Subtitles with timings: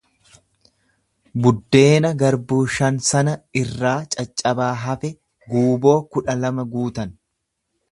[1.43, 5.15] Buddeena garbuu shan sana irraa caccabaa hafe
[5.53, 7.17] guuboo kudha lama guutan.